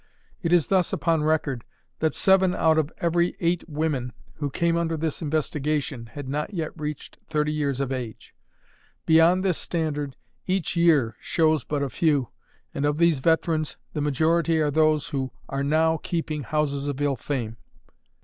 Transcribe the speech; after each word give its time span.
It 0.41 0.51
is 0.51 0.69
thus 0.69 0.91
upon 0.93 1.21
record 1.25 1.63
that 1.99 2.15
seven 2.15 2.55
out 2.55 2.79
of 2.79 2.91
every 2.97 3.35
eight 3.39 3.69
women 3.69 4.13
who 4.37 4.49
came 4.49 4.75
under 4.75 4.97
this 4.97 5.21
investigation 5.21 6.07
had 6.07 6.27
not 6.27 6.55
yet 6.55 6.71
reached 6.75 7.19
thirty 7.27 7.51
years 7.53 7.79
of 7.79 7.91
age. 7.91 8.33
Beyond 9.05 9.45
this 9.45 9.59
standard 9.59 10.15
each 10.47 10.75
year 10.75 11.15
shows 11.19 11.63
but 11.63 11.83
a 11.83 11.89
few, 11.91 12.29
and 12.73 12.83
of 12.83 12.97
these 12.97 13.19
veterans 13.19 13.77
the 13.93 14.01
majority 14.01 14.57
are 14.57 14.71
those 14.71 15.09
who 15.09 15.29
are 15.47 15.63
now 15.63 15.97
keeping 16.01 16.41
houses 16.41 16.87
of 16.87 16.99
ill 16.99 17.15
fame. 17.15 17.57